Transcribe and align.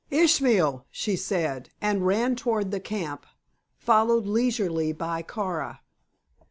"Ishmael!" 0.09 0.87
she 0.89 1.15
said, 1.15 1.69
and 1.79 2.07
ran 2.07 2.35
toward 2.35 2.71
the 2.71 2.79
camp, 2.79 3.23
followed 3.77 4.25
leisurely 4.25 4.91
by 4.93 5.21
Kara. 5.21 5.81